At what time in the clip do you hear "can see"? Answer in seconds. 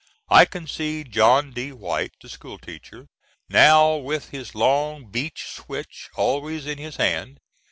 0.45-1.03